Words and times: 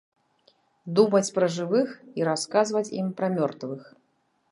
Думаць 0.99 1.33
пра 1.35 1.49
жывых 1.57 1.89
і 2.21 2.25
расказваць 2.29 2.89
ім 3.03 3.13
пра 3.21 3.27
мёртвых. 3.37 3.83